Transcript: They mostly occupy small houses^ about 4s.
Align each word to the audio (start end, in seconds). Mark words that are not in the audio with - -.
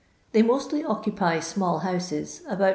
They 0.31 0.41
mostly 0.41 0.83
occupy 0.83 1.41
small 1.41 1.81
houses^ 1.81 2.41
about 2.49 2.57
4s. 2.59 2.69